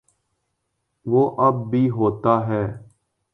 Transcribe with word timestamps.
وہ 1.05 1.23
اب 1.37 1.55
بھی 1.69 1.89
ہوتا 1.89 2.35
ہے۔ 2.47 2.63